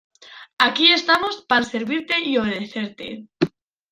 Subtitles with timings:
[0.67, 3.27] Aquí estamos para servirte y obedecerte.